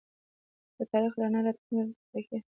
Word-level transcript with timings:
د 0.77 0.79
تاریخ 0.91 1.13
رڼا 1.21 1.39
راتلونکی 1.47 2.01
ټاکي. 2.11 2.37